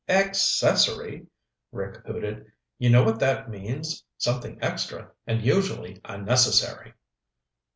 "Accessory!" 0.09 1.27
Rick 1.71 2.01
hooted. 2.07 2.51
"You 2.79 2.89
know 2.89 3.03
what 3.03 3.19
that 3.19 3.51
means? 3.51 4.03
Something 4.17 4.57
extra 4.59 5.11
and 5.27 5.43
usually 5.45 6.01
unnecessary." 6.03 6.95